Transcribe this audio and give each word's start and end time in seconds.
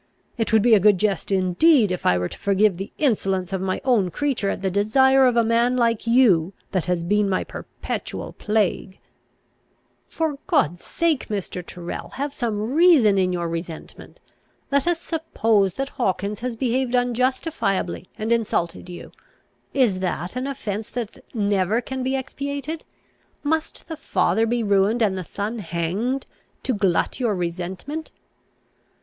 It 0.35 0.51
would 0.51 0.63
be 0.63 0.73
a 0.73 0.79
good 0.79 0.97
jest 0.97 1.31
indeed, 1.31 1.91
if 1.91 2.07
I 2.07 2.17
were 2.17 2.27
to 2.29 2.37
forgive 2.39 2.77
the 2.77 2.91
insolence 2.97 3.53
of 3.53 3.61
my 3.61 3.79
own 3.85 4.09
creature 4.09 4.49
at 4.49 4.63
the 4.63 4.71
desire 4.71 5.27
of 5.27 5.37
a 5.37 5.43
man 5.43 5.77
like 5.77 6.07
you 6.07 6.53
that 6.71 6.85
has 6.85 7.03
been 7.03 7.29
my 7.29 7.43
perpetual 7.43 8.33
plague." 8.33 8.97
"For 10.09 10.39
God's 10.47 10.83
sake, 10.85 11.27
Mr. 11.27 11.63
Tyrrel, 11.63 12.13
have 12.15 12.33
some 12.33 12.73
reason 12.73 13.19
in 13.19 13.31
your 13.31 13.47
resentment! 13.47 14.19
Let 14.71 14.87
us 14.87 14.99
suppose 14.99 15.75
that 15.75 15.89
Hawkins 15.89 16.39
has 16.39 16.55
behaved 16.55 16.95
unjustifiably, 16.95 18.09
and 18.17 18.31
insulted 18.31 18.89
you: 18.89 19.11
is 19.71 19.99
that 19.99 20.35
an 20.35 20.47
offence 20.47 20.89
that 20.89 21.19
never 21.35 21.79
can 21.79 22.01
be 22.01 22.15
expiated? 22.15 22.85
Must 23.43 23.87
the 23.87 23.97
father 23.97 24.47
be 24.47 24.63
ruined, 24.63 25.03
and 25.03 25.15
the 25.15 25.23
son 25.23 25.59
hanged, 25.59 26.25
to 26.63 26.73
glut 26.73 27.19
your 27.19 27.35
resentment?" 27.35 28.09